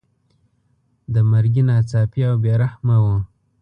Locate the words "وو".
3.03-3.15